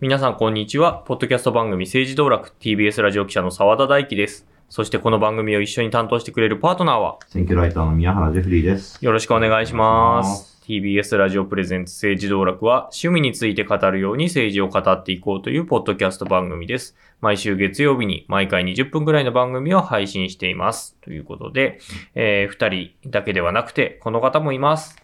[0.00, 1.02] 皆さんこんにちは。
[1.06, 4.46] ポッドキャスト番組政治道楽 TBS ラジオ記者の澤田大樹です。
[4.70, 9.04] そしてこの番組を一緒に担当してくれるパートナーは選挙ライターの宮原ジェフリーです。
[9.04, 10.55] よろしくお願いします。
[10.66, 16.96] TBS ラジオプレゼンツ政治道楽は趣味について語るように政治を語っていこうというポッドキャスト番組です。
[17.20, 20.96] 毎週月曜日に毎回20分くらいの番組を配信しています。
[21.02, 21.78] ということで、
[22.14, 22.68] えー、二
[23.02, 24.96] 人だけではなくて、この方もいます。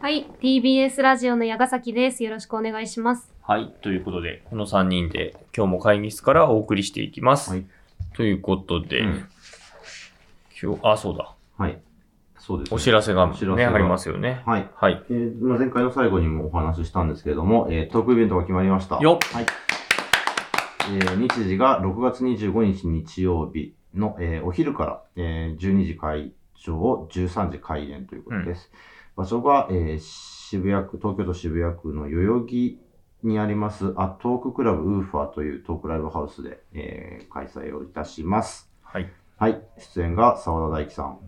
[0.00, 2.22] はい、TBS ラジオの矢ヶ崎です。
[2.22, 3.32] よろしくお願いします。
[3.42, 3.72] はい。
[3.80, 7.50] ということで、この3人で今日も会議室からお送りしていきます。
[7.50, 7.64] はい
[8.16, 9.28] ということで、うん
[10.62, 11.34] 今日、あ、そうだ。
[11.56, 11.80] はい。
[12.50, 12.76] そうです、ね。
[12.76, 14.42] お知らせがお知らね、せがありますよね。
[14.44, 14.68] はい。
[14.74, 15.04] はい。
[15.08, 18.98] えーまあ、前回の最後にもお話ししたんですけれども、えートークイベントが決まりました。
[18.98, 19.46] よっはい。
[20.92, 28.72] えー日時が6月25日日曜日の、えーお昼から、えー12時会場、13時開演ということです。
[29.16, 32.80] 場所が、えー渋谷区、東京都渋谷区の代々木
[33.22, 38.68] にあります、アトーククラブウーファーというトークライブハウスで、えー開催をいたします。
[38.82, 39.08] はい。
[39.36, 39.62] はい。
[39.78, 41.18] 出演が澤田大樹さん、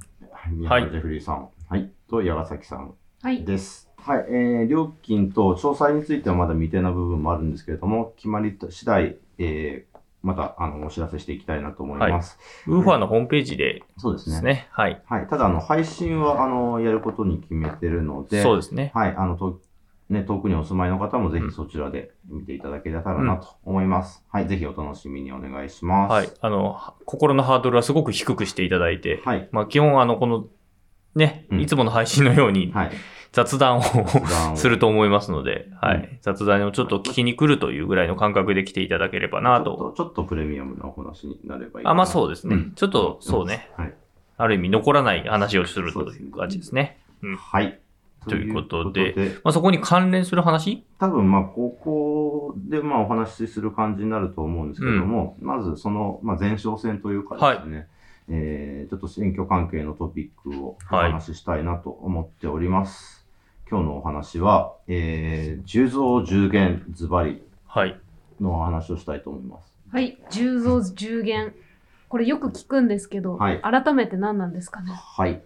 [0.50, 3.44] 宮原ジェフリーさん、はい、と矢ヶ崎さんはい。
[3.44, 3.88] です。
[3.98, 4.24] はい。
[4.30, 12.36] えー、料金と詳細についてはまだ未定な部分もあるんですけれども、決まり次第、えー、また、あの、お知らせしていきたいなと思います。
[12.66, 14.34] ウーファーのホームページでそうですね。
[14.34, 14.68] ですね。
[14.72, 15.00] はい。
[15.06, 15.28] はい。
[15.28, 18.90] ただ、あの、配信は、あの、やることに決めてるので、そうですね。
[18.92, 19.14] はい。
[19.16, 19.60] あの、と
[20.12, 24.22] ね、遠くにお住まいの方もぜうんひそちらで見ていただけたらなと思います。
[24.30, 24.46] はい。
[24.46, 26.12] ぜひお楽しみにお願いします。
[26.12, 26.28] はい。
[26.41, 29.48] あの、心のハードルはすごく低くしていただいて、はい。
[29.52, 30.46] まあ基本あの、この、
[31.14, 32.91] ね、うんいつもの配信のようにはい。
[33.32, 33.82] 雑談を
[34.56, 36.19] すると思いますので、はうい。
[36.20, 39.94] 雑談をちょっと聞きに来るというぐらいの感覚で来ていただければなと。
[39.97, 41.91] ちょっと、プレミアムなお話になればいいかな。
[41.92, 42.54] あ、まあそうですね。
[42.56, 43.70] うんちょっと、そうね。
[43.78, 43.94] はい。
[44.36, 46.98] ある意味残らない話をするという感じですね。
[47.38, 47.81] はい。
[48.28, 50.84] ということでというまあそこに関連する話？
[50.99, 57.88] 多分まあ、ここでまあお話しする感じになると思うんですけども、まずその、まあ、前哨戦というかですね、
[58.28, 63.27] えーちょっと選挙関係のトピックをお話ししたいなと思っております。
[63.69, 67.99] 今日のお話は、えー、10増10減ズバリはい。
[68.41, 69.72] のお話をしたいと思います。
[69.91, 71.55] はい、10増10減。
[72.09, 74.93] これよく聞くんですけど、はい改めて何なんですかね？
[74.93, 75.43] はい。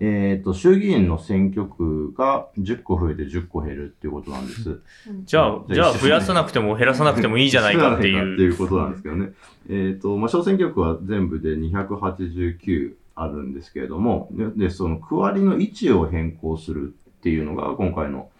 [0.00, 4.70] えっ、と、衆議院の選挙区が10個増えて10個減るっていうことなんです。
[5.08, 8.40] うんじゃあ、じゃあ増やさなくても減らさなくてもいいじゃないかってっていう。
[8.42, 9.32] いうことなんですけどね。
[9.70, 18.30] えっ、と、まあ、小選挙区は全部で289あるんですけれども、で、でその区割りの位置を変更するっていうのが今回の、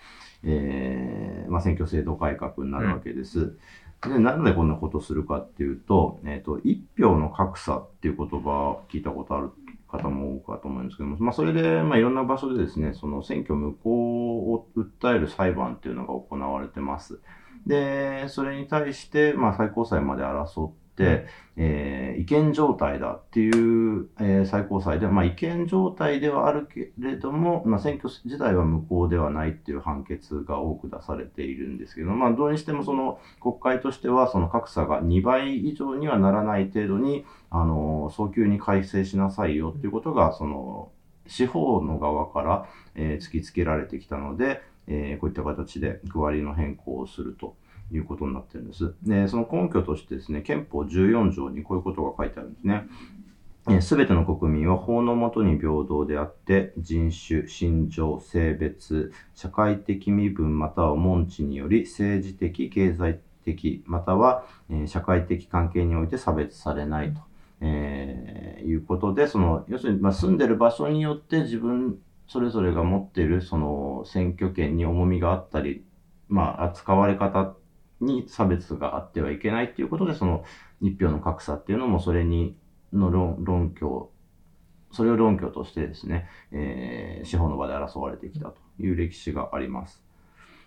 [0.43, 3.57] えーまあ、選挙制度改革になるわけです。
[4.03, 9.51] で、なんでこんなことするかっていうと、えっ、と、一票の格差っていう言葉を聞いたことある
[9.99, 17.21] 方も多いかと思うんですけども、まあ、それで、まあ、いろんな場所でですね、その選挙無効を訴える裁判っていうのが行われてます。
[17.67, 40.91] で、それに対して、まあ、最高裁まで争って、えー違憲状態だっていう、えー最高裁で、まあ、違憲状態ではあるけれども、まあ、選挙自体は無効ではないっていう判決が多く出されているんですけど、まあ、どうにしてもその国会としては、その格差が2倍以上にはならない程度に、あの、早急に改正しなさいよっていうことが、その、
[41.27, 47.57] 司法の側から、えー突きつけられてきたので、えーこういった形で区割りの変更をすると
[47.93, 48.95] いうことになってるんです。
[49.03, 52.89] で、その根拠としてですね、憲法14条にこういうことが書いてあるんですね。
[53.81, 67.21] すべての国民は法の下に平等であって、人種、信条、性別、社会的身分または門地により政治的、経済的、または、えー社会的関係において差別されないと、
[67.63, 75.85] えーいうことで、その、要するに、まあ、住んでる場所によって自分それぞれが持っているその選挙権に重みがあったり、
[76.29, 77.55] まあ、扱われ方
[78.01, 80.45] に差別があってはいけないっていうことで、その
[80.81, 82.57] 一票の格差っていうのもそれに
[82.93, 84.11] の論論拠、
[84.93, 90.03] それを論拠としてですね、えー司法の場で争われてきたという歴史があります。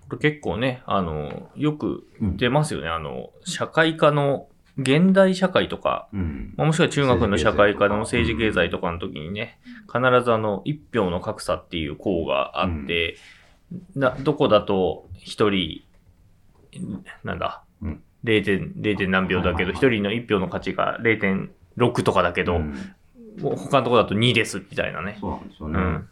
[0.09, 2.87] これ結構ね、あの、よくうん出ますよね。
[2.87, 4.47] あの、社会科の、
[4.79, 13.15] 現代社会とか、うんまあもしくは中学の社会科の政治経済とか政治経済とかの時にね、必ずあの、一票の格差っていう項があって、
[13.95, 15.83] などこだと一人、
[17.23, 18.43] なんだ、うん 0.
[18.43, 18.97] 点、0.
[18.97, 22.95] 点何票だけど、はいはい一人の一票の価値が0.6とかだけど、うん
[23.39, 25.17] 他のとこだと2ですみたいなね。
[25.19, 25.79] そうなんですよね。
[25.79, 26.09] うん。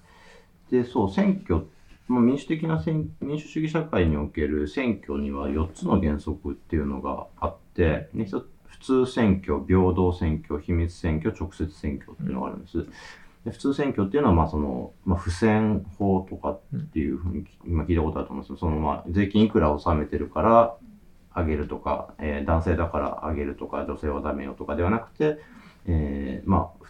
[0.71, 1.65] で、そう、選挙、
[2.07, 8.09] まあ、民主的な選民主主義社会における選挙には4つの原則っていうのがあって、
[8.67, 12.77] 普通選挙、平等選挙、秘密選挙、直接選挙っていうのがあるんです。
[12.77, 12.85] で
[13.51, 16.59] 普通選挙っていうのは、まあその、まあ、不選法とかっ
[16.91, 20.75] ていうふうに、今聞いたことあると思うんですけど、その、まあ、税金いくら納めてるから
[21.35, 25.39] 上げるとか、えー男性だから上げるとか、女性はダメよとかではなくて、
[25.85, 26.85] えーまあ、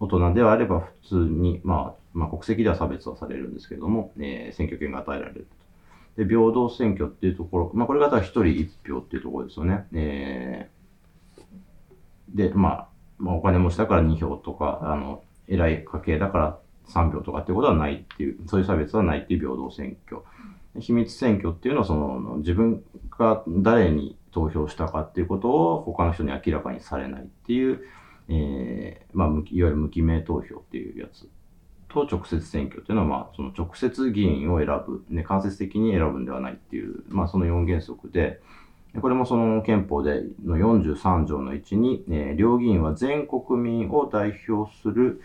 [0.00, 5.48] 大人ではあれば普通に、まあ、まあ、国籍では差別はされるんですけども、えー選挙権が与えられる
[6.16, 6.24] と。
[6.24, 9.86] で、平等選挙っていうところ、まあ、これが一人一票っていうところですよね。
[9.92, 10.74] えー
[12.34, 12.88] で、まあ、
[13.18, 16.58] まあ、お金持ちだから2票とか、あの、偉い家系だから
[16.88, 20.22] 3票とかってことはないっていう、そういう差別はないっていう平等選挙。
[20.80, 22.82] 秘密選挙っていうのは、その、自分
[23.16, 27.80] が誰に投票したかっていうことを他の人に明らかにされないっていう、
[28.28, 31.28] えーまあ、いわゆる無記名投票っていうやつ
[31.88, 38.40] と直接選挙っていうのは、まあ、その直接議員を選ぶ、ね、間接的に選ぶんではないっていう、まあ、その4原則、で
[39.00, 45.20] これもその憲法での43条の1に、えー両議員は全国民を代表する、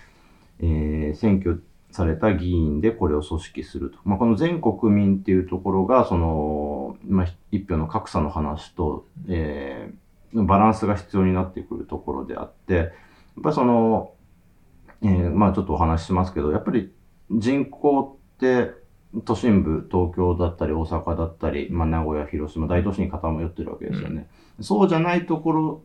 [0.60, 3.98] えー選挙された議員でこれを組織すると。
[4.06, 9.96] まあ、この全国民っていうところが、その、まあ、一票の格差の話と、えー
[10.34, 12.92] バランスが必要になってくるところであって、やっ
[13.44, 14.14] ぱりその、
[15.02, 16.92] えーまあちょっとお話ししますけど、やっぱり
[17.32, 18.74] 人口って
[19.26, 24.28] 都心部、東京だったり大阪だったり、まあ名古屋、広島、大都市に傾ってるわけですよね。
[24.62, 25.84] そうじゃないところ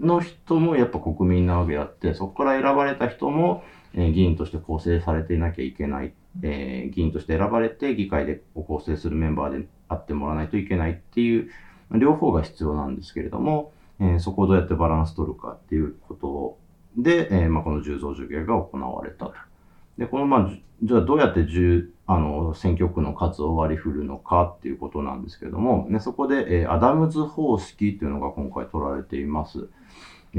[0.00, 3.62] の人もやっぱ国民なわけであって、そこから選ばれた人も、
[3.94, 11.50] えー議員として構成されていなきゃいけない、えー議員として選ばれて議会で構成するメンバーであってもらわないといけないっていう、
[11.92, 16.58] 両方が必要なんですけれども、えーそこをどうやってバランス取るかっていうこと
[17.02, 19.34] で、えーまあ、この10増10減が行われたと。
[19.96, 29.68] で、この、まあ、じじゃあどうやって10、あの、選挙区の数を割り振るのかっていうことなんですけども、ね、そこで、えーアダムズ方式っていうのが今回取られています。
[30.34, 30.38] え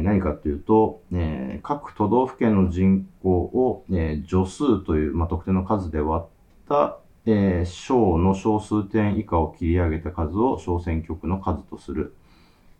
[0.00, 6.28] ー何かっていうと、えー各都道府県の人口を、えー女数という、まあ、特定の数で割っ
[6.68, 12.14] た、えー小の小数点以下を切り上げた数を小選挙区の数とする。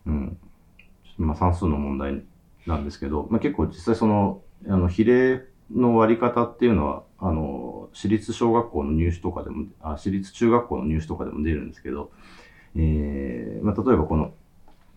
[0.07, 0.37] うん。
[1.17, 2.23] まあ、算数の問題
[2.67, 12.11] なんですけど、まあ、結構実際その、あの、比例の割り方っていうのは、あの、私立小学校の入試とかでも、あ私立中学校の入試とかでも出るんですけど、
[12.75, 14.33] えーまあ、例えばこの、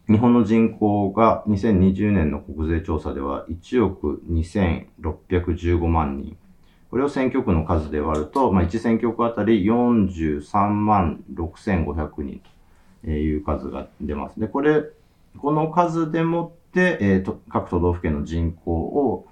[0.09, 6.37] 日本の人口が2020年の国税調査では1億2615万人。
[6.91, 12.41] これを選挙区の数で割ると、まあ、1選挙区あたり43万6500人
[13.05, 14.41] という数が出ます。
[14.41, 14.83] で、これ、
[15.37, 19.27] この数でもって、えーと各都道府県の人口を、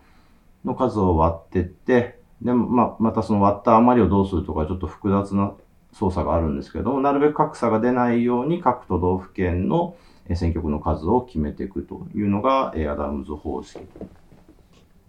[0.66, 5.54] の数を割ってって、で、ま、またその割った余りをどうするとか、ちょっと複雑な
[5.92, 9.96] 操作があるんですけども、なるべく格差が出ないように各都道府県の
[10.34, 13.78] 選挙区の数を決めていくというのが、えアダムズ方式。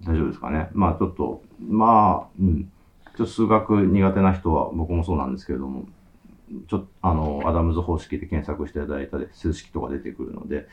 [0.06, 0.69] 大丈夫ですかね？
[0.74, 2.71] まあちょっと、まあ、うん。
[3.18, 5.86] ちょっと数学苦手な人は僕もそうなんですけれども、
[6.68, 10.68] ちょっと、あの、アダムズ方式で検索していただいたり、数式とか出てくるので、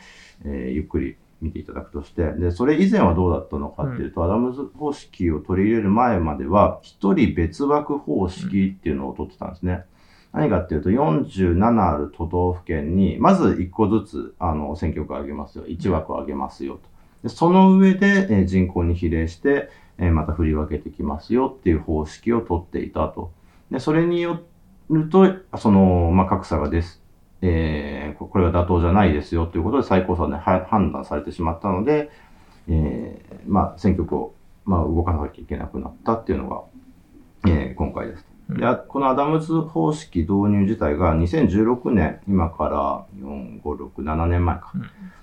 [0.45, 9.85] えーゆっくり見ていただくとして、で、それ以前はどうだったのかっていうと、アダムズ方式を取り入れる前までは、一人別枠方式っていうのを取ってたんですね。
[10.33, 15.65] 何かっていうと、47ある都道府県に、まず1個ずつ、あの、選挙区を挙げますよ。
[15.67, 16.95] 1枠を挙げますよと。
[17.23, 23.33] でその上で、えー人口に比例して、えーまた振り分けてきますよっていう方式を取っていたと。
[23.71, 24.41] で、それによ
[24.91, 27.04] ると、その、まあ、格差がです。
[27.47, 32.11] えーここれが妥当じゃないですよということで最高裁では判断されてしまったので、
[32.69, 34.35] えーまあ、選挙区を、
[34.65, 36.63] まあ、動かなきゃいけなくなったっていうのが、
[37.51, 38.25] えー今回です。
[38.51, 44.73] であこのアダムズ方式導入自体が2016年、今から4、5、6、7年前か、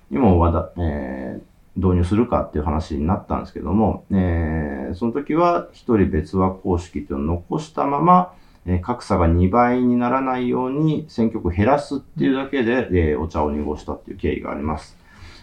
[0.10, 8.34] にもわだ、えー導入するかっていう話になったんですけども、えーその時は一人別枠方式っていうのを残したまま、
[8.66, 14.98] えー格差が2倍にならないように選挙区減らすっていうだけで、えーお茶を濁したっていう経緯があります。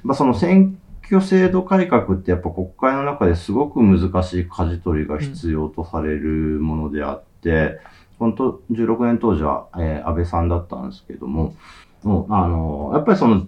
[0.05, 7.79] まあ、その選挙制度改革ってやっぱ国会の中ですごく難しい舵取りが必要とされるものであって、
[8.19, 11.55] 本当16年当時は、えー安倍さんだったんですけども、
[12.03, 13.47] もうあのやっぱりその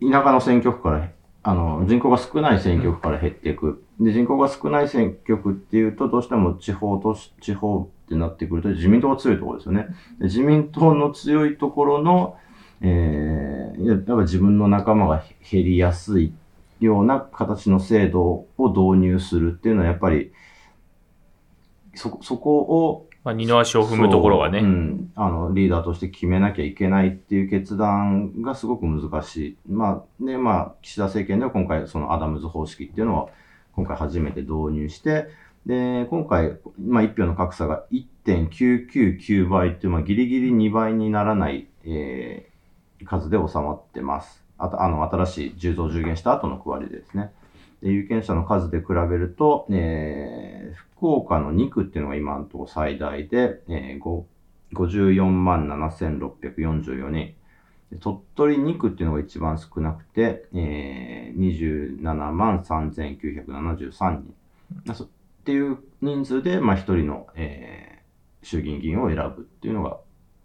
[0.00, 1.08] 田舎の選挙区から
[1.42, 3.82] あの、人口が少ない選挙区から減っていく。
[4.00, 9.86] で、人口が少ない選挙区っていうと、どうしても地方都市、地方ってなってくると、自民党が強いところですよね。
[10.18, 12.36] で自民党の強いところの、
[12.80, 16.32] えー、やっぱ自分の仲間が減りやすい
[16.80, 20.32] ような形の制度を導入するっていうのは、やっぱり、
[21.94, 24.60] そ、そこを、まあ、二の足を踏むところがね。
[24.60, 25.12] そううん。
[25.14, 29.56] あの、リーダーとして決めなきゃいけないっていう決断がすごく難しい。
[29.68, 33.30] まあ、で、まあ、岸田政権では今回、そのアダムズ方式っていうのを
[33.74, 35.28] 今回初めて導入して、
[35.66, 42.50] で、今回、まあ、一票の格差が1.999倍っていう、まあ、ギリギリ2倍にならない、えー
[43.06, 44.44] 数で収まってます。
[44.58, 47.32] あと、あの、新しい10増10減した後の区割りですね。
[47.80, 54.24] で有権者の数で比べると、えー福岡の2区っていうのが今のところ最大で、えー、
[54.74, 57.34] 54万7644人。
[57.98, 64.34] 鳥取2区っていうのが一番少なくて、えー、27万3973人。
[65.04, 65.08] っ
[65.44, 67.90] ていう人数で、まあ、一人の、えー
[68.42, 69.98] 衆議院議員を選ぶっていうのが、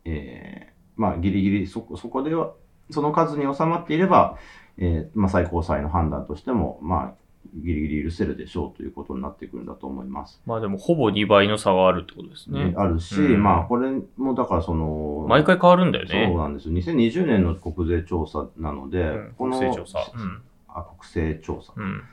[0.05, 2.53] えーまあ、ギリギリそこ、そこでは、
[2.91, 4.37] その数に収まっていれば、
[4.77, 7.24] えーまあ、最高裁の判断としても、まあ、
[7.55, 10.41] ギリギリ許せるでしょうということになってくるんだと思います。
[10.45, 12.77] まあでも、ほぼ2倍の差があるってことですねで。
[12.77, 16.35] あるし、うんまあ、これもだからその、毎回変わるんだよそうね。
[16.35, 16.73] なんですよ。
[16.73, 19.99] 2020年の国税調査なので、うんこの国勢調査。
[20.15, 20.41] うん。
[20.67, 21.73] あ国勢調査。
[21.77, 22.03] うん。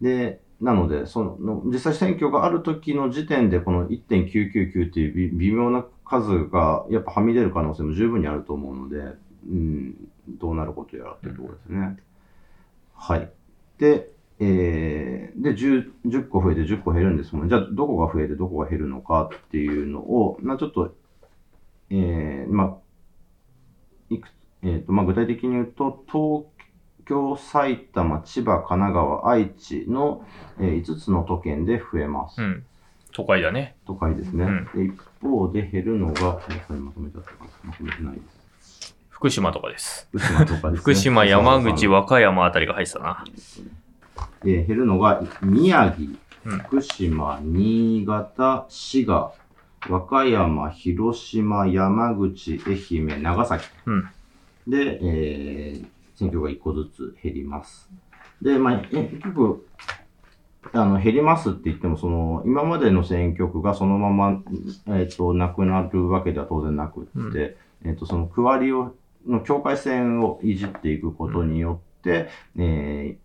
[0.00, 8.98] で、なので、その、実際選挙がある時の時点で、この1.999っていう微微妙な数が、やっぱはみ出る可能性も十分にあると思うので、
[9.48, 9.94] うん、
[10.28, 11.96] どうなることやらっていうところですね。
[12.94, 13.28] はい。
[13.78, 14.11] で、
[14.44, 17.48] えー、で、10、10個増えて10個減るんですもん。
[17.48, 20.96] じゃあ、どこが増えてどこが減るのかっていうのを、まあちょっと、
[21.90, 22.76] えー、まあ、
[24.10, 24.28] いく、
[24.62, 26.44] えっ、と、まあ具体的に言うと、東
[27.06, 30.26] 京、埼玉、千葉、神奈川、愛知の、
[30.58, 32.42] えー5つの都県で増えます。
[32.42, 32.64] うん。
[33.12, 33.76] 都会だね。
[33.86, 34.44] 都会ですね。
[34.44, 38.20] うんで一方で減るのが、これまとめちゃったかなまとめてないで
[38.60, 38.96] す。
[39.08, 40.08] 福島とかです。
[40.10, 40.76] 福島とかですね。
[40.78, 43.24] 福島、山口、は、和歌山あたりが入ってたな。
[44.44, 46.10] えー減るのが、宮城、
[46.44, 49.32] うん福島、新潟、滋賀、
[49.88, 53.64] 和歌山、広島、山口、愛媛、長崎。
[53.86, 54.08] うん
[54.66, 57.90] で、えー選挙が1個ずつ減ります。
[58.40, 59.66] で、まあ、え結局、
[60.72, 64.40] あの、減りますって言っても、その、今までの選挙区がそのまま、
[64.88, 67.08] えっ、と、なくなるわけでは当然なくって、
[67.84, 68.94] うんえっ、と、その区割りを、
[69.26, 73.21] の境界線をいじっていくことによって、えー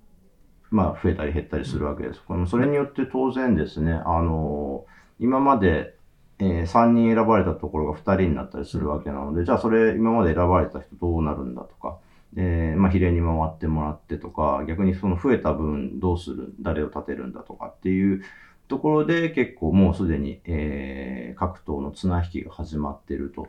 [0.70, 2.22] まあ、増えたり減ったりするわけです。
[2.26, 4.86] これもそれによって当然ですね、あの
[5.20, 5.96] 今まで、
[6.40, 11.98] え3人選ばれたところが2人になったりするわけなので、じゃあそれ今まで選ばれた人どうなるんだとか、
[12.36, 18.24] えーまあ、比例に回ってもらってとか、逆にその増えた分どうする、誰を立てるんだとかっていう
[18.68, 23.48] ところで結構もうすでに、えー各党の綱引きが始まっていると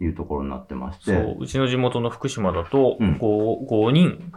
[0.00, 4.32] いうところになってまして、そう、うちの地元の福島だと、うん 5, 5人、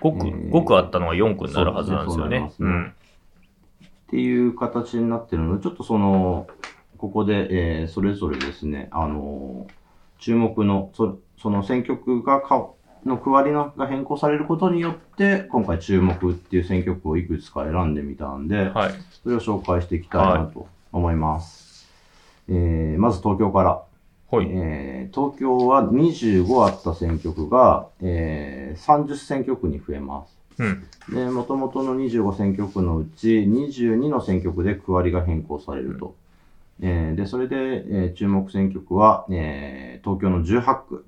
[0.00, 2.50] 5区、えー5区あったのが4区になるはずなんですよね。
[4.06, 6.46] っていう形になってるので、ちょっとその、
[6.98, 9.66] ここで、えーそれぞれですね、あの
[10.18, 12.70] 注目の、そその選挙区がか、
[13.04, 18.94] の区割りのが変更されることによって、今回注目っていう選挙区をいくつか選んでみたんで、はい。
[19.22, 21.86] それを紹介していきたいなと思います。
[22.48, 23.82] えーまず東京から。
[24.28, 24.46] ほい。
[24.50, 30.36] えー東京は25あった選挙区が、えー30選挙区に増えます。
[30.58, 30.84] うん。
[31.14, 36.14] で、元々の25選挙区のうち22の選挙区で区割りが変更されると。
[36.80, 41.06] えーで、それで、えー注目選挙区は、えー東京の18区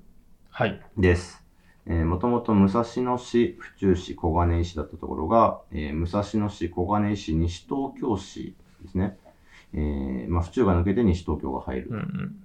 [0.51, 0.81] はい。
[0.97, 1.43] です。
[1.85, 9.17] えー、もともと武蔵野市、府中市、小金井市だったところが、えー武蔵野市、小金井市、西東京市ですね。
[9.73, 11.87] えーまあ、府中が抜けて西東京が入る。
[11.89, 12.35] うんうん。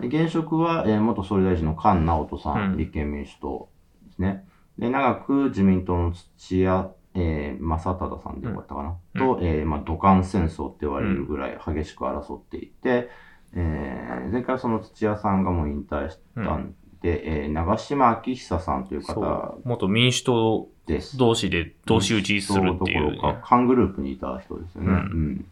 [0.00, 3.68] で現職は、えー元総理大臣の菅直人さん、うん立憲民主党
[4.06, 4.44] ですね。
[4.78, 8.96] で、長く自民党の土屋、えー正忠さんでよかったかな。
[9.14, 13.08] うんと、えーまあ、土管戦争って言われるぐらい激しく争っていて、
[13.54, 19.62] えー前回その土屋さんがもう引退したんで、えー長島昭久さんというそ方う。
[19.64, 21.16] 元民主党です。
[21.16, 24.88] 同士で同士打ちするっていう、どころかね。、カングループにいた人ですよね。
[24.90, 25.44] うんうん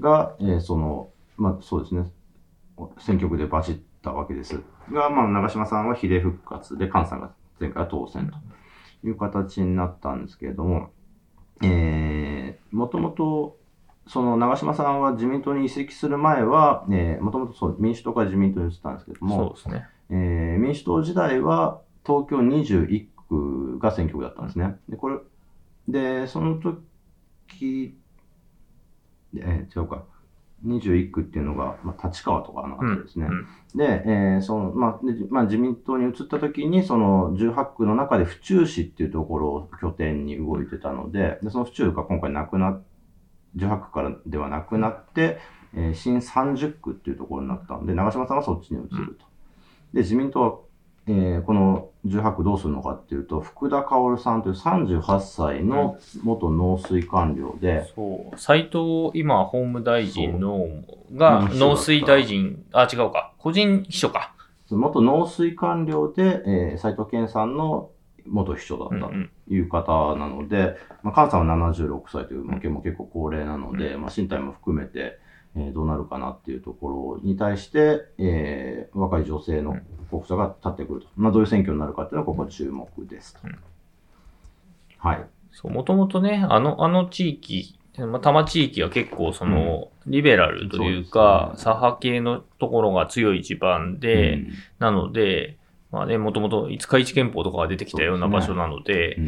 [0.00, 2.04] が、えーその、まあそうですね、
[2.98, 4.62] 選挙区でバチったわけです。
[4.90, 10.90] が、まあ長島さんは比例復活で、菅さんが前回は当選という形になったんですけれども、
[11.62, 13.56] えー、もともと、
[14.08, 19.86] その長島さんは自民党に移籍する前は、えー、もともとそう民主党から自民党に移ったんですけどそうも、ですね。
[20.10, 24.76] えー民主党時代は東京21区が選挙区だったんですね。
[24.88, 25.18] で、これ、
[25.88, 27.96] で、その時、
[29.36, 30.04] えー違うか、
[30.64, 33.26] 21区っていうのが、まあ、立川とかのあたりですね。
[33.26, 42.82] うんで、えーその、まあ、でまあ、自民党に移った時に、その18区の中で府中市っていうところを拠点に動いてたので、でその府中が今回なくなっ
[43.56, 45.38] 18区からではなくなって、
[45.74, 49.26] えー新30区っていうところになったんで、長嶋さんはそっちに移ると。
[49.94, 50.58] で、自民党は、
[51.06, 58.38] えーこの18区どうするのかっていうと、福田薫さんという38歳の元農水官僚で、そう。
[58.38, 60.66] 斎藤、今、法務大臣の、
[61.14, 63.32] が、農水大臣、あ、違うか。
[63.38, 64.34] 個人秘書か。
[64.70, 67.90] 元農水官僚で、えー、斉藤健さんの
[68.26, 69.30] 元秘書だったうんうん。
[69.48, 75.18] という方なので、まあ、菅さんは76歳という、まあ、結構結構高齢なので、まあ、身体も含めて、
[75.56, 79.76] えーどうなるかなっていうところに対して、えー若い女性の
[80.10, 81.06] 候補者が立ってくると。
[81.16, 83.40] まあ、どういう選挙になるかっていうのは、ここ注目ですと。
[83.44, 83.58] うん。
[84.98, 85.24] はい。
[85.52, 91.58] そう、もともとね、あの、あの地域、まあ、多摩地域は結構その、リベラルというか、ね。
[91.58, 94.48] 左派系のところが強い地盤で、うん。
[94.78, 95.58] なので、
[95.90, 99.18] まあね、もともと五日市憲法とかが出てきたような場所なので、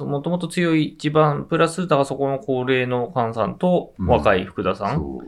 [0.00, 4.06] もともと強い地盤、プラス、だからそこの高齢の菅さんとうん。
[4.08, 5.18] 若い福田さん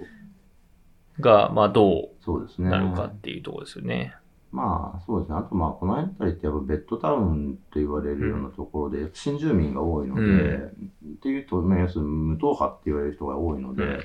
[1.23, 2.69] が、まあどそうですね。
[2.69, 4.15] うなるかっていうところですよね。
[4.53, 5.39] まあ、そうですね。
[5.39, 14.01] あと、まあ、この辺りってやっぱベッドタウンと言われるようなところで、新住民が多いので、うんっていうと、まあ要するに無党派って言われる人が多いので、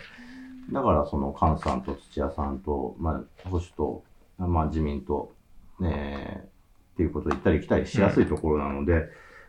[0.72, 4.04] だからその菅さんと土屋さんと、まあ、保守と、
[4.38, 5.34] まあ、自民と、
[5.82, 6.50] ね
[6.94, 9.04] っていうことで行ったり来たりしやすいところなので、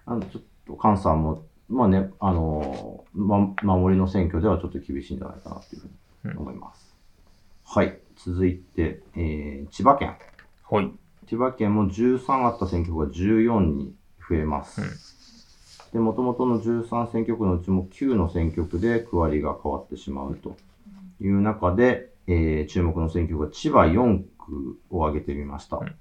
[0.05, 5.85] あのちょっと菅さんも、まあね、あの、ま、守りの選挙ではちょっと厳しいんじゃないかなというふ
[6.27, 6.88] うに思います。
[7.71, 7.99] はい。
[8.17, 10.17] 続いて、えー千葉県。
[10.71, 10.91] はい。
[11.27, 13.95] 千葉県も13あった選挙区が14に
[14.27, 14.81] 増えます。
[14.81, 14.89] うん
[15.93, 20.57] で、元々の13選挙区のうちも9の選挙区で区割りが変わってしまうと
[21.21, 25.77] いう中で、えー注目の選挙区が千葉4区を挙げてみました。
[25.77, 25.95] うん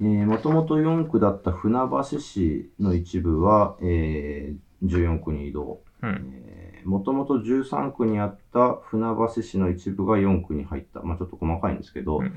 [0.00, 5.80] えー、もともと4区だった船橋市の一部は、えー14区に移動。
[6.08, 6.90] うん。
[6.90, 11.02] もともと13区にあった船橋市の一部が4区に入った。
[11.02, 12.32] まあちょっと細かいんですけど、うん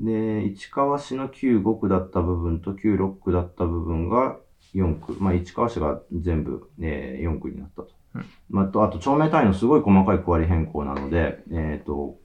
[0.00, 4.36] で、市川市の旧5区だった部分と旧6区だった部分が
[4.74, 5.16] 4区。
[5.20, 7.90] まあ市川市が全部、えー4区になったと。
[8.14, 12.16] うんまあ、あと、あと町名単位のすごい細かい区割り変更なので、えっ、と、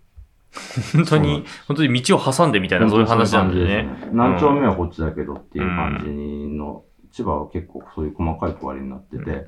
[0.94, 3.88] 本当に、本当に道を挟んでみたいな、そういう話なんでね。
[4.02, 9.48] す何丁目はこっちだけどっていう感じの、千葉は結構そういう細かい区割りになってて、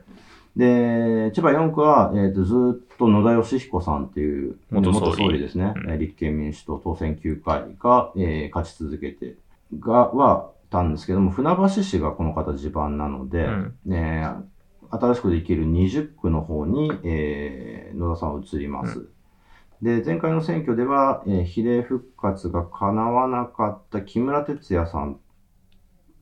[0.56, 5.40] で、千葉4区は、えっ、と、ずーっと野田義彦さんっていう、元総理。
[5.40, 5.90] ですね、うん。
[5.92, 9.36] えー立憲民主党当選9回が、えー勝ち続けて、
[9.80, 13.76] が、は、たんですけども、船橋市がこの方地盤なので、うん。
[13.86, 14.28] ね
[14.90, 19.08] 新しくできる20区の方に、えー野田さんは移ります。
[19.82, 25.18] で、前回の選挙では、えー比例復活が叶わなかった木村哲也さん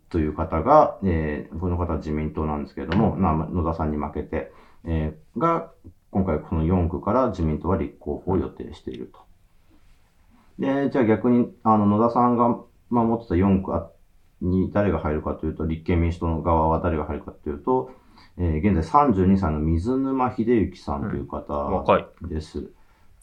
[0.10, 4.52] という方が、えーこの方は自民党なんですけれども、まあ野田さんに負けて、
[4.86, 5.72] えーが、
[6.12, 9.20] 今回この4区から自民党は立候補を予定していると。
[10.58, 12.58] で、じゃあ逆に、あの、野田さんが
[12.90, 13.72] 守ってた4区
[14.42, 17.92] に誰が入るかというと、立憲民主党の側は誰が入るかというと、
[18.38, 21.54] えー現在32歳の水沼秀幸さんという方。
[22.28, 22.72] です。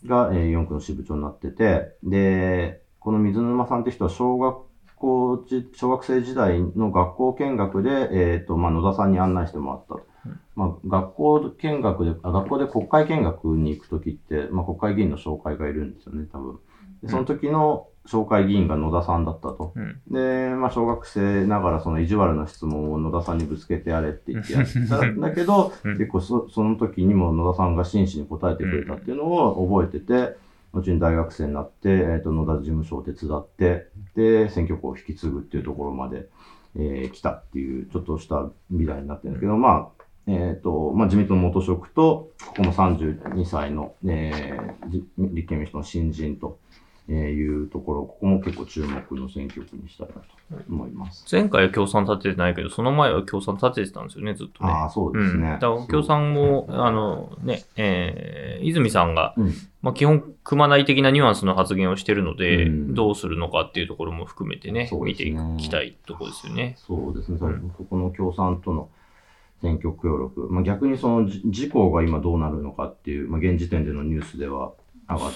[0.05, 10.07] が、えー4区の支部長になってて、で、この水沼さんって人は小学校じ、小学生時代の学校見学で、えっ、と、まあ、野田さんに案内してもらったと。
[10.55, 16.59] まあ、学校見学で、あ学校で国会見学に行くときって、まあ、国会議員の紹介がいるんですよね、多分。
[17.03, 19.73] でその時の紹介議員が野田さんだったと。
[19.75, 20.01] うん。
[20.11, 30.37] で、まあ、小学生ながらその意地悪な質問を野田さんにぶつけてやれって言ってやったんだけど、うん結構そその時にも野田さんが真摯に答えてくれたっていうのを覚えてて、
[30.77, 36.29] 後に大学生になって、えっ、と、野田事務所を手伝って、で、選挙区を引き継ぐっていうところまで、
[36.77, 46.59] えー来たっていう、ちょっとした未来になってるんですけど、まあ、えっ、と、まあ、自民党の元職と、ここも32歳の、えー立憲民主党の新人と、
[47.09, 50.23] えーいうところ、ここも結構注目の選挙区にしたいなと
[50.69, 51.25] 思います。
[51.31, 54.71] 前回は共産立ててないけど、その前は共産立ててたんですよね、ずっとね。
[54.71, 55.25] ああ、そううん。
[55.25, 55.51] ですね。
[55.53, 66.75] だから共産も、あのね、えー、泉さんが、うんまあ、基本、組まない的なニュアンスの発言をしてるので、うんどうするのかっていうところも含めてね、そう見ていきたいところですよね。
[66.79, 68.89] そうですね、うんそこの共産との
[69.63, 74.73] 選挙協力、まあ、逆にそのじ自公が今どうなるのかっていう、まあ、現時点でのニュースでは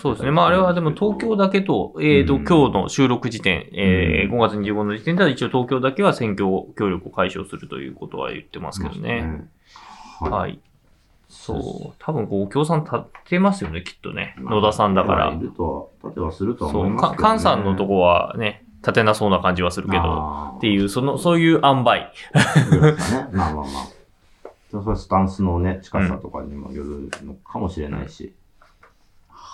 [0.02, 0.32] そうですね。
[0.32, 9.44] まあ、あれはでも東京だけと、えーと、うん今日の収録時点、えーうん5月25の時点では一応東京だけは選挙協力を解消するということは言ってますけどね。
[10.20, 10.30] はい。
[10.30, 10.60] はい。
[11.28, 11.94] そう。
[12.00, 12.96] 多分、こう、共産立
[13.28, 14.34] てますよね、きっとね。
[14.38, 15.52] 野田さんだから立
[16.14, 17.28] てはするとはそう、思いますけど、ね。
[17.28, 22.12] か菅さんのとこはね、立てなそうな感じはするけど、っていう、その、そういう塩梅。
[22.70, 23.28] ぐらいですかね。
[23.32, 24.00] まあまあまあ。
[24.70, 28.34] それはスタンスのね、近さとかにもよるのかもしれないし。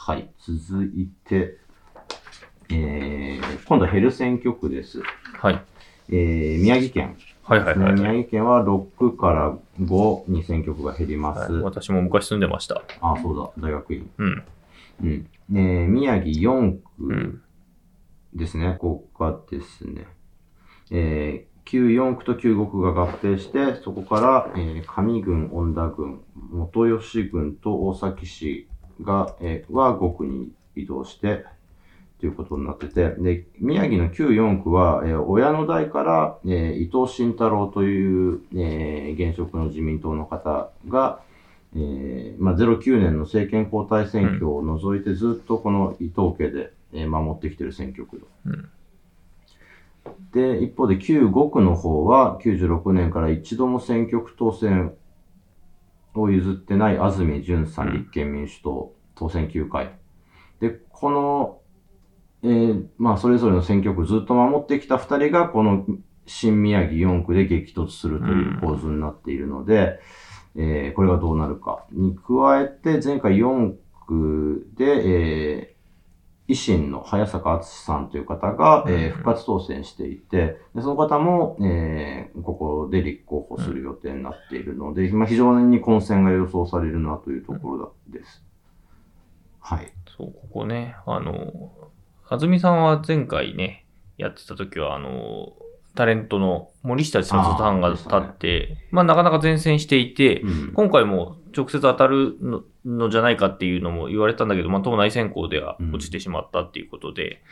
[0.06, 0.30] はい。
[0.38, 1.58] 続いて、
[2.68, 5.02] えー、今度はヘル選挙区です。
[5.34, 5.60] はい。
[6.10, 7.16] えー、宮城県。
[7.42, 11.50] はいはいはい、宮城県は6から5に選挙区が減ります。
[11.50, 12.84] はい私も昔住んでました。
[13.00, 14.08] あ、そうだ、大学院。
[14.18, 14.44] うん。
[15.02, 15.28] うん。
[15.52, 17.42] えー、宮城4区うん。
[18.32, 18.76] ですね。
[18.78, 20.06] ここがですね。
[20.92, 28.68] えー、旧4区と旧5区が合併して、そこから、えー、上郡、恩田郡、元吉郡と大崎市
[29.02, 31.44] が、えー、は5区に移動して、
[32.18, 41.20] ということになってて、で、宮城の旧4区は、えー親の代から、えー伊藤慎太郎という、えー現職の自民党の方が、
[41.74, 48.26] えーまあ、09年の政権交代選挙を除いてずっとこの伊藤家で、えー守ってきてる選挙区と。
[48.46, 48.68] うん
[50.32, 54.94] で、一方で旧5区の方は96年から一度も選挙区当選
[56.20, 59.98] を譲ってない安住淳さん、うん立憲民主党、当選9回。
[60.60, 61.60] で、この、
[62.42, 65.86] えーまあ、それぞれの選挙区ずっと守ってきた2人が、この
[66.26, 70.00] 新宮城4区で激突するという構図になっているので、
[70.54, 73.74] えーこれがどうなるかに加えて、前回4
[74.06, 75.75] 区で、えー
[76.48, 88.44] 維新の早坂敦さんという方が、えー復活当選していて、でその方も、えーここで立候補する予定になっているので、まあ、非常に混戦が予想されるなというところです。
[89.60, 89.92] はい。
[90.16, 91.72] そう、ここね、あの、
[92.28, 93.84] 安住さんは前回ね、
[94.16, 95.52] やってた時は、あの、
[95.96, 107.42] タレントの森下千里さんが立って、まあなかなか前線していて、うん今回も直接当たるののじゃないかっていうのも言われたんだけど、まあ党内選考では落ちてしまったっていうことで、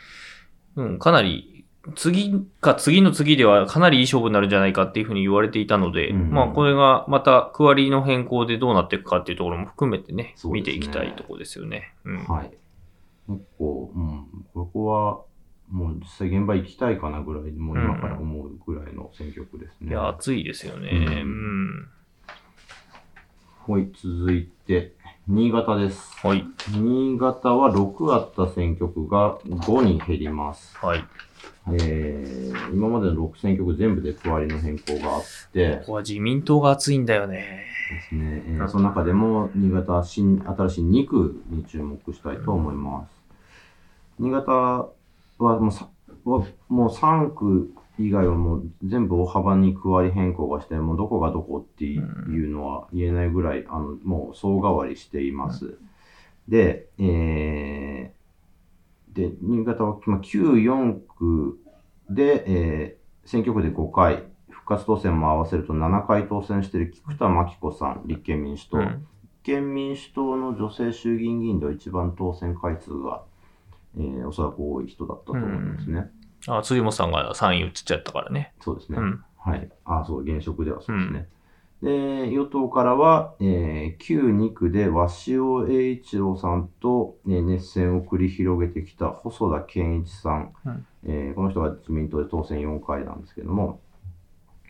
[0.75, 1.65] うん、かなり、
[1.95, 11.93] 次か次の次ではかなりいい勝負になるんじゃないかっていうふうに言われていたので、うんまあこれがまた区割りの変更でどうなっていくかっていうところも含めてね、ねていきたいところですよね。
[12.05, 12.23] うん。
[12.23, 12.51] はい。
[13.27, 15.21] 結構、うん、ここは、
[15.71, 19.89] もう実際現場行きたいかなぐらい、もう今から思うぐらいの選挙区ですね。
[19.89, 20.89] いや、暑いですよね。
[20.91, 21.87] ううんん。
[23.67, 24.93] はい、続いて、
[25.27, 25.99] 新潟です。
[26.21, 26.45] はい。
[26.69, 30.77] 新潟は6あった選挙区が5に減ります。
[30.77, 31.03] はい。
[31.73, 37.65] えー、今までの6選挙区全部で区割りの変更があってこ、こは自民党が暑いんだよね。
[37.89, 43.09] ですね、えーその中でも新潟新、新しい2区に注目したいと思います。
[44.19, 44.89] 新潟は
[45.39, 45.71] も
[46.25, 55.77] うもう3区以外はもう全部大幅に区割り変更がして、もうどこがどこっていうのは言えないぐらい、あの、もう総変わりしています。
[56.47, 61.59] で、えー、で、新潟は、まあ、旧4区
[62.09, 68.77] で、えー、選挙区で5回、復活当選も合わせると7回当選している菊田真紀子さん、立憲民主党。
[68.77, 68.83] うん。
[68.83, 69.07] 立
[69.43, 73.23] 憲民主党の女性衆議院議員では一番当選回数が、
[73.97, 76.11] えーおそらく多い人だったと思いますね。
[76.47, 78.53] あ、辻本さんが3位移っちゃったからね。
[78.61, 78.97] そうですね。
[78.99, 79.23] うん。
[79.37, 79.69] はい。
[79.85, 81.27] あ、そう、現職ではそうですね。
[81.81, 93.79] で、与党からは、えー旧2区で鷲尾栄一郎さんと、えー熱戦を繰り広げてきた細田健一さん、うんえーこの人が自民党で当選4回なんですけども、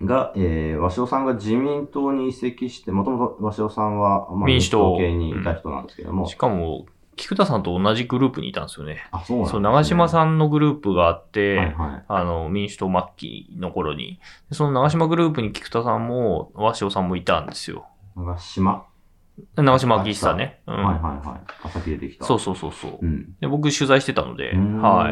[0.01, 9.07] が、えー、鷲尾さんが自民党に移籍して、もともと鷲尾さんは、まあ、民主党系にいた人なんですけども、しかも、菊田さんと同じグループにいたんですよね。
[9.11, 12.03] あ、そうなんね長島さんのグループがあって、はいはい。
[12.07, 17.85] あの、民主党末期の頃に、でその長島グループに菊田さんも、鷲尾さんもいたんですよ。
[18.15, 18.85] 長島、
[19.55, 20.61] 長島昭久ね。
[20.67, 20.75] うん。
[20.75, 20.91] はいは
[21.23, 21.39] いはい。
[21.63, 22.25] あ、先出てきた。
[22.25, 22.97] そうそうそうそう。
[23.01, 23.35] うん。
[23.39, 25.11] で僕取材してたので、は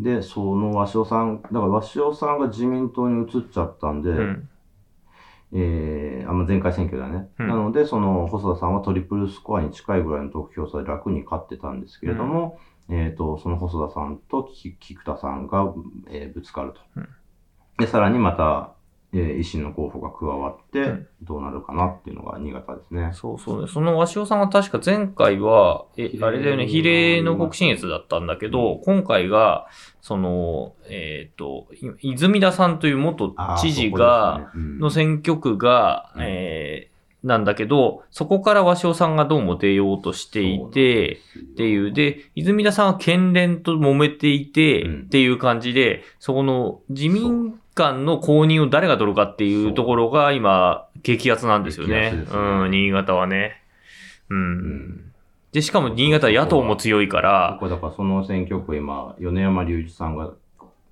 [0.00, 0.02] い。
[0.02, 4.48] で、その鷲尾さん、だから鷲尾さんが自民党に移っちゃったんで、うん。
[5.52, 7.28] えー、あまあ前回選挙だね。
[7.38, 15.72] うんなので、その細田さんはトリプルスコアに近いぐらいの得票差で楽に勝ってたんですけれども、えっ、と、その細田さんとき菊田さんが、
[16.08, 16.80] えーぶつかると。
[16.96, 17.08] うん
[17.78, 18.72] で、さらにまた、
[19.12, 21.06] えー維新の候補が加わって、うん。
[21.22, 23.10] どうなるかなっていうのが新潟ですね。
[23.12, 23.68] そうそうね。
[23.68, 29.68] その鷲尾さんは確か前回は、えあれだよね、比例の北信越だったんだけど、今回が、
[30.00, 31.66] その、えっ、と、
[32.00, 34.78] い泉田さんという元知事が、、そこですね。
[34.80, 36.22] の選挙区が、うん。
[36.22, 45.02] えーなんだけど、そこから鷲尾さんがどうも出ようとしていて、っていう、で、泉田さんは県連と揉めていて、うん。
[45.06, 52.10] っていう感じで、そこの自民間の公認を誰が取るかっていうところが今、激アツなんですよね。
[52.10, 53.62] ねうん、新潟はね。
[54.28, 54.38] うん。
[54.38, 55.02] うん
[55.52, 60.32] で、しかも新潟は野党も強いからこ、こだからその選挙区今、米山隆一さんが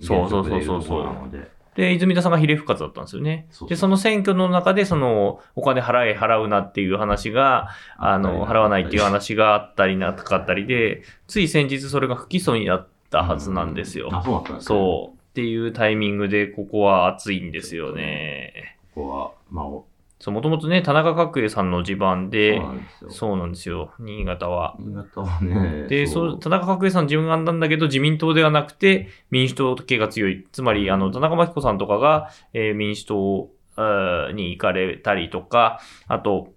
[0.01, 3.47] そうそうそうそう現職で泉田さんが比例復活だったんですよね。
[3.51, 14.09] そうそうで、その選挙の中で、その、お金払え、払うなっていう話が、あの、払わないっていう話があったりなかったりで、つい先日それが不起訴になったはずなんですよ。
[14.13, 15.19] あ、そうだったんですねそう。
[15.35, 18.79] っていうタイミングで、ここは熱いんですよね。
[18.95, 19.85] ここは、まあ、お
[20.21, 22.63] そう、もともとね、田中角栄さんの地盤で
[23.09, 23.91] そう、なんですよ。
[23.99, 24.77] 新潟は。
[24.79, 30.47] 新潟はね、で、そう、田中角栄さん自分がなんだけど、自民党ではなくて、民主党系が強い。
[30.53, 36.55] つまり、あの、田中真紀子さんとかが、えー民主党に行かれたりとか、あと、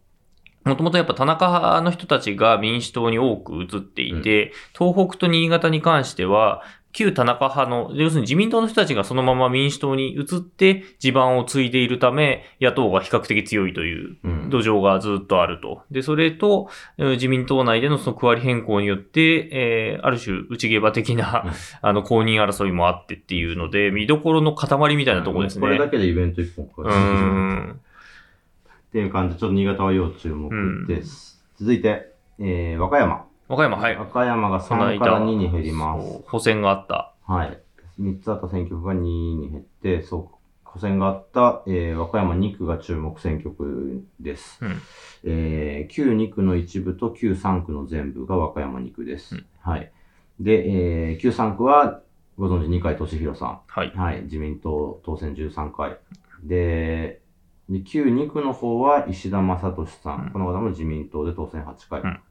[0.63, 6.61] もともとやっぱ田中派の人たちが民主党に多く移っていて、東北と新潟に関しては、
[6.97, 15.83] 旧田中派の、要するに自民党の人たちがそのまま民主党に移って地盤を継いでいるため、野党が比較的強いといううん土壌がずっとあると。
[15.91, 21.51] で、それと、えー自民党内でのその区割り変更によって、えーある種内ゲバ的な、うん
[21.83, 25.61] あの、公認争いもあってっていうので、見どころの塊みたいなところですね。
[25.61, 27.71] これだけでイベント一本かうん。
[27.73, 30.49] っていう感じで、ちょっと新潟は要注目
[30.87, 31.45] です。
[31.59, 33.27] 続いて、えー、和歌山。
[33.47, 33.95] 和歌山、はい。
[33.95, 36.23] 和歌山がこの3から2に減ります。
[36.27, 37.13] 補選があった。
[37.25, 37.61] はい。
[37.99, 44.59] 3つあった選挙区が2に減って、そう、補選があった、えー、和歌山2区が注目選挙区です。
[44.61, 44.81] うん
[45.23, 49.35] えー、旧2区の一部と旧3区の全部が和歌山2区です。
[49.35, 49.91] うんはい。
[50.39, 52.01] で、えー、旧3区は、
[52.37, 53.97] ご存知、二階俊博さはいん。。
[53.97, 54.21] はい。
[54.23, 55.97] 自民党当選13回。
[56.43, 57.21] で、
[57.69, 60.25] で旧2区の方は石田正俊さん。
[60.27, 62.21] うんこの方も自民党で当選8回。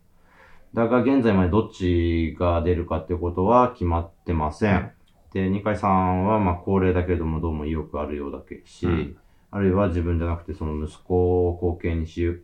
[0.74, 4.92] うんだが現在までどっちが出るかってことは決まってません。
[5.32, 9.16] で、二階さんはまあ高齢だけれどもどうも意欲あるようだけし、うん
[9.52, 12.38] あるいは自分じゃなくてその息子を後継にしようっ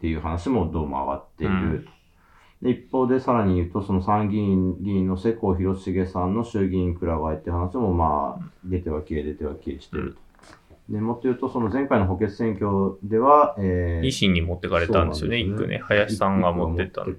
[0.00, 1.86] ていう話もどうも上がっている。
[2.62, 10.20] で一方でさらに言うと、その参議院議員の世耕弘成さんの衆議院くら替えって話もまあ出ては消え出ては消えしていると。
[10.88, 15.78] で、もっと言うと、その前回の補欠選挙では、えー維新に持ってかれたんですよね、一区ね。
[15.78, 17.18] 林さんが持ってったの持。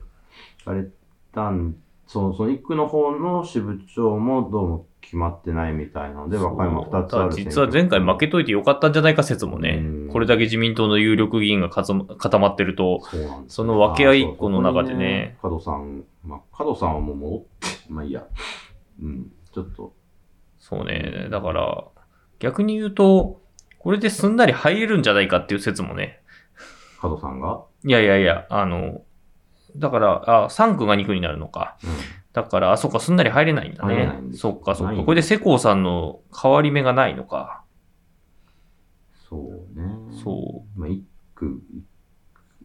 [0.65, 0.85] かれ
[1.33, 1.75] たん、
[2.07, 11.93] そう、その一区の方の支部長もどうも決まってないみたいなので、和歌山2つある実は前回負けといてよかったんじゃないか説もねうん、これだけ自民党の有力議員が固
[12.39, 14.97] まってると、そその分け合い一個の中でね。
[14.97, 17.47] ね角さん、まあ、角さんはもう戻って、
[17.89, 18.25] まあいいや。
[19.01, 19.93] うん、ちょっと、
[20.57, 21.27] そうね。
[21.29, 21.85] だから、
[22.39, 23.41] 逆に言うと、
[23.79, 26.19] これですんなり入れるんじゃないかっていう説もね。
[26.99, 29.01] 角さんが、いやいやいや、あの、
[29.75, 31.77] だから、あ、3区が2区になるのか。
[31.83, 31.89] うん、
[32.33, 35.03] だから、あ、そっか、すんなり入れないんだねそっか、そっか。
[35.03, 37.63] これで世耕さんの変わり目がないのか。
[39.29, 39.85] そうね。
[40.23, 40.79] そう。
[40.79, 41.61] まあ、一区、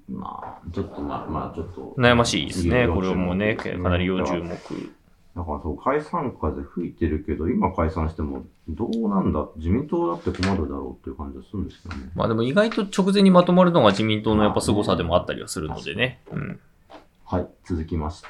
[0.08, 1.94] まあ、ちょっと、まあ、まあ、ちょっと。
[1.98, 2.82] 悩ましいですね。
[2.82, 4.50] 要これもね、かなり要注目。
[5.36, 12.10] だからそう、解散風吹いてるけど、今解散しても、どうなんだ自民党だって困るだろうっていう感じがするんですけどね。
[12.14, 16.20] まあでも意外と直前にまとまるのが自民党のやっぱ凄さでもあったりはするのでね。
[16.32, 16.60] うん。
[17.30, 18.24] はい、続きまし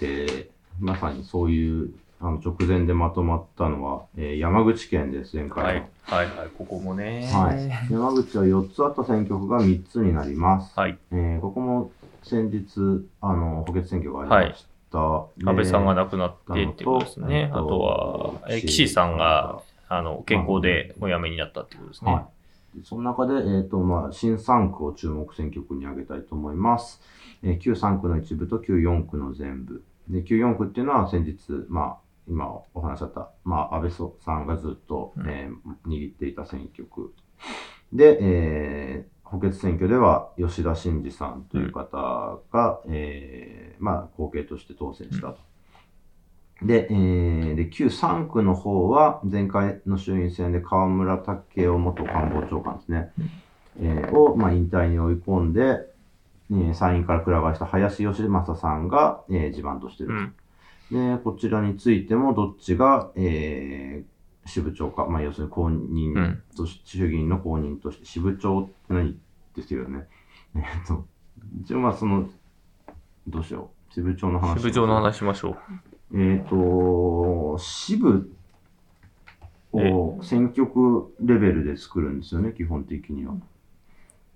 [0.00, 5.62] て、まさにそういう、あの、直前でまとまったのは、えー山口県です、前回の。
[5.62, 6.26] はい。
[6.26, 6.48] はいはい。
[6.58, 7.30] ここもね。
[7.32, 7.92] はい。
[7.92, 10.76] 山口は4つあった選挙区が3つになります。
[10.76, 10.98] はい。
[11.12, 11.92] えーここも
[12.24, 14.98] 先日、あの、補欠選挙がありました。
[15.36, 17.48] で安倍さんが亡くなってってことですね。
[17.52, 22.12] あととは、え岸さんが、あの、健康でお辞めになったってことですね。
[22.12, 22.35] はい。
[22.84, 27.00] その中で、えっ、と、まあ、新3区を注目選挙区に挙げたいと思います。
[27.42, 29.84] えー旧3区の一部と旧4区の全部。
[30.08, 31.96] で、旧4区っていうのは先日、まあ、
[32.28, 37.12] 今お話しあった、まあ、安倍さんがずっと、うんえー握っていた選挙区。
[37.92, 45.38] で、えー補欠選挙では吉田真二さんという方が、えーまあ、後継として当選したと。
[46.62, 53.12] で、えーで、旧3区の方は、前回の衆院選で河村武雄元官房長官ですね、
[53.78, 55.86] えーを、まあ、引退に追い込んで、
[56.50, 60.14] えー参院からくら替えした林義正さんが、えー地盤としている
[60.90, 61.16] うん。
[61.16, 64.16] で、こちらについても、どっちが、えー
[64.48, 69.18] 支部長か、まあ、要するに公認うんとし、衆議院の公認として、支部長って何
[69.56, 70.06] ですよね。
[70.54, 71.04] えーっと、
[71.62, 72.28] 一応まあ、その、
[73.26, 73.92] どうしよう。
[73.92, 74.60] 支部長の話。
[74.60, 75.56] 支部長の話しましょう。
[76.14, 78.32] えっ、と、支部
[79.72, 83.34] を選挙区レベルで作るんですよね、基本的には。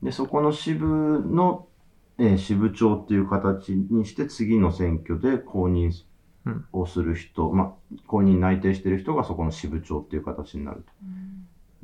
[0.03, 1.67] で、そこの支部の、
[2.19, 5.93] えー支部長っていう形にして、次の選挙で公認
[6.47, 6.65] うん。
[6.73, 10.93] をする人、まあ、公認内定してる人がそこの支部長っていう形になると。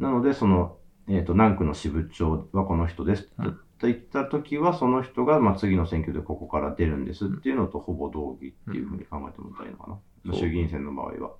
[0.03, 0.77] なので、その、
[1.09, 9.99] えっ、と、何区の支部長はこの人ですうんと言ったときは、その人が、まあ、次の選挙でここから出るんですっていうのとほぼ同義っていうふうに考えてもらったらいいのかな。
[10.27, 11.31] そう衆議院選の場合は。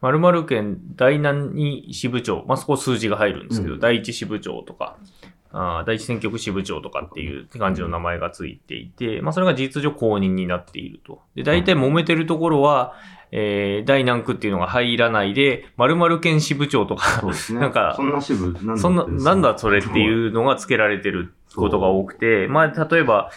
[0.00, 4.96] 〇〇県第何支部長、まあ、そこ数字が入るんですけど、うん第一支部長とか、
[5.50, 11.20] あー第一選挙区支部長とかっていう感じの名前がついていて、まあ、それが事実上公認になっていると。
[11.34, 12.94] で、大体揉めてるところは、
[13.30, 17.58] えー、第何区っていうのが入らないで、〇〇県支部長とか、ね。
[17.58, 23.30] なんかそんな支部、なんだそんな、なんだそれっていうのが付けられてることが多くて、まあ、例えば、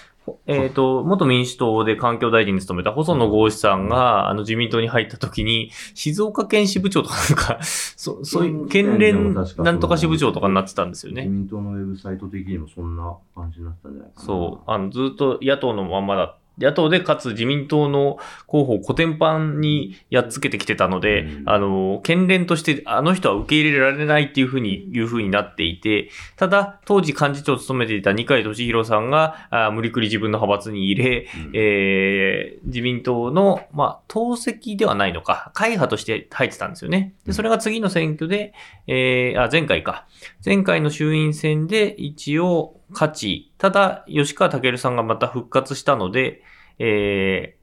[0.45, 11.23] えっ、と、元民主党で環境大臣に務めた細野豪志さんが、あの、自民党に入った時に、静岡県支部長とかなんか、そそういう、県連なんとか支部長とかになってたんですよね。
[11.23, 14.25] 自民党のウェブサイト的にもそんな感じになったんじゃないかな。
[14.25, 14.71] そう。
[14.71, 16.37] あの、ずっと野党のまんまだ。
[16.61, 37.13] 野党でかつ自民党の候補をコテンパンにやっつけてきてたので、うんあの、県連としてあの人は受け入れられないっていうふうに、いうふうになっていて、ただ、当時幹事長を務めていた二階俊博さんが、あ無理くり自分の派閥に入れ、うんえー、自民党の、まあ、党籍ではないのか、会派として入ってたんですよね。
[37.25, 38.53] で、それが次の選挙で、
[38.87, 40.05] えー、あ、前回か。
[40.45, 46.43] 前回の衆院選で一応勝ち、ただ、吉川健さんがまた復活したので、
[46.79, 47.61] えー、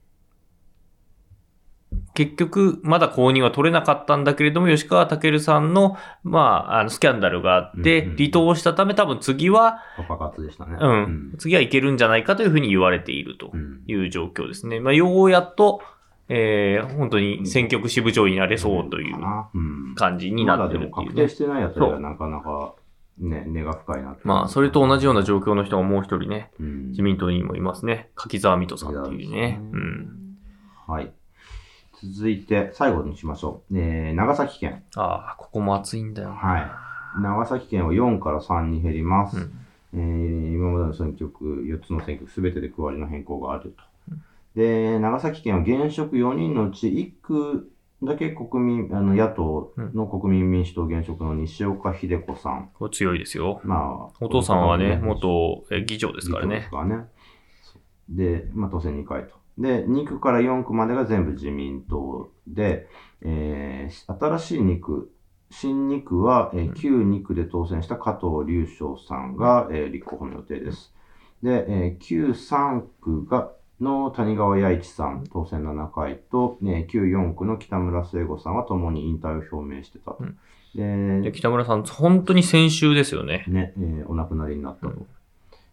[2.14, 10.76] 結局、まだ公認は取れなかったんだけれども、吉川健さんの、まあ、あの、スキャンダルがあってうんうん、離党したため、多分次は、パパ活でしたね。
[10.80, 14.80] うん、次はいけるんじゃないかというふうに言われているとうんいう状況ですね。
[14.80, 15.80] まあ、ようやっと、
[16.28, 19.16] えー、本当に選挙区支部長になれそうという
[19.94, 21.28] 感じになってるっていうねまだでも確定。
[21.28, 22.74] してないやつがなかなか
[23.20, 28.10] ね、根が深いなまあ、それと同じような状況の人がもう一人ね、うん自民党にもいますね。
[28.14, 29.60] 柿沢水戸さんっていうね。
[29.60, 30.36] そうねうん。
[30.86, 31.12] はい。
[32.14, 33.78] 続いて、最後にしましょう。
[33.78, 34.84] えー、長崎県。
[34.94, 36.34] ああ、ここも暑いんだよな。
[36.36, 36.70] はい。
[37.20, 39.36] 長崎県は4から3に減ります。
[39.36, 39.52] うん
[39.94, 43.84] えー今までの選挙区、4つの選挙区すべてで区割りの変更があると。
[44.54, 47.70] で、長崎県は現職4人のうち1区
[48.02, 52.70] だけ国民、あの野党の国民民主党現職の西岡秀子さん。
[52.74, 53.60] これ強いですよ。
[53.64, 56.70] まあ、お父さんはね、元議長ですからねです。
[56.70, 57.08] からね。
[58.08, 59.34] で、まあ、当選2回と。
[59.58, 62.86] で、2区から4区までが全部自民党で、
[63.22, 65.10] えー新しい2区、
[65.50, 70.94] 新2区は、えー旧2区で当選した加藤隆翔さんが、えー立候補の予定です。
[71.42, 80.24] で、えー旧3区が、の谷川弥一さん、当選7回と、ね、旧4区の北村聖吾さんは共に引退を表明してたと。
[80.74, 83.44] でで、北村さん、本当に先週ですよね。
[83.48, 84.92] ね、えーお亡くなりになったと。
[84.92, 85.06] うん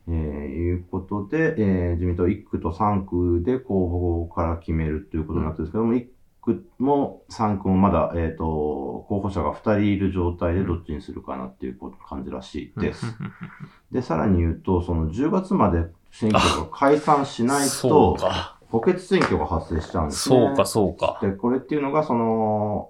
[0.07, 0.13] えー
[0.53, 6.07] いうことで、えー自民党1区と3区で候補から決めるということになってるんですけども、1
[6.45, 13.05] 区も3区もまだ、えっ、と、候補者が2人いる状態でどっちにするかなっていう感じらしいです。
[13.91, 18.55] で、さらに言うと、その10月まで選挙が解散しないと、か。
[18.69, 20.35] 補欠選挙が発生しちゃうんですね。
[20.35, 21.19] そうか、そうか。
[21.21, 22.89] で、これっていうのが、その、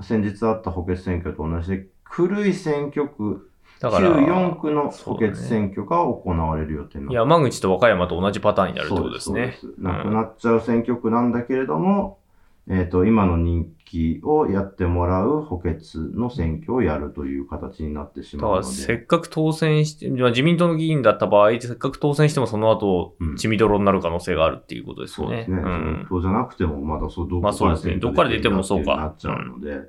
[0.00, 9.56] 先日あった補欠選挙と同じで、古い選挙区、旧だから、4区の補欠選挙が行われる予定になって山口と和歌山と同じパターンになるってことですね。
[9.58, 12.19] すなくなっちゃう選挙区なんだけれども、
[12.68, 15.76] えっ、と、今の人気をやってもらう補欠
[16.14, 18.66] の選挙をやるという形になってしまうので。
[18.66, 25.46] せっかく当選して、まあ自民党の議員だった場合、せっかく当選してもその後うん、血みどろになる可能性があるっていうことですよね。
[25.46, 25.72] そうですね。
[25.72, 29.80] んそうじゃなくても、まだそう、どこまあそうですねどっから出てもそうかなっちゃうので、っ